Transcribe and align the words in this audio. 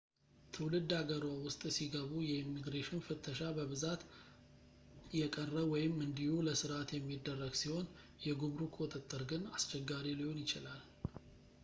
ትውልድ 0.53 0.91
ሃገርዎ 0.99 1.33
ውስጥ 1.47 1.59
ሲገቡ 1.75 2.13
የኢሚግሬሽን 2.29 3.03
ፍተሻ 3.07 3.39
በብዛት 3.57 4.01
የቀረ 5.19 5.53
ወይም 5.73 5.93
እንዲሁ 6.05 6.33
ለስርዓት 6.47 6.91
የሚደረግ 6.97 7.53
ሲሆን 7.61 7.85
የጉምሩክ 8.27 8.73
ቁጥጥር 8.85 9.23
ግን 9.33 9.43
አስቸጋሪ 9.57 10.07
ሊሆን 10.21 10.41
ይችላል 10.45 10.81